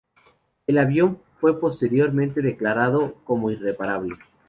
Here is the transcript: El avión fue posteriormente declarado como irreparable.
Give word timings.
El 0.65 0.79
avión 0.79 1.19
fue 1.37 1.59
posteriormente 1.59 2.41
declarado 2.41 3.13
como 3.23 3.51
irreparable. 3.51 4.15